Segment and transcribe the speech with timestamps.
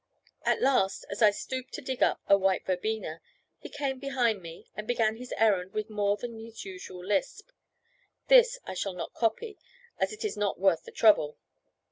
[0.41, 3.21] At last, as I stooped to dig up a white verbena,
[3.59, 7.51] he came behind me, and began his errand with more than his usual lisp.
[8.27, 9.59] This I shall not copy,
[9.99, 11.37] as it is not worth the trouble.